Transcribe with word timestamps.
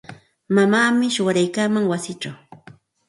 Mamaami 0.55 1.07
shuwaraykaaman 1.15 1.89
wasichaw. 1.91 2.35